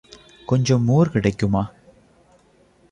[0.45, 1.71] கொஞ்சம் மோர் கிடைக்குமா?